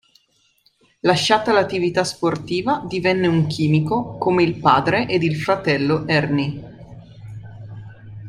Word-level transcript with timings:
Lasciata 1.01 1.51
l'attività 1.53 2.03
sportiva 2.03 2.83
divenne 2.87 3.27
un 3.27 3.45
chimico 3.45 4.17
come 4.17 4.41
il 4.41 4.55
padre 4.57 5.07
ed 5.07 5.21
il 5.21 5.35
fratello 5.35 6.07
Henry. 6.07 6.59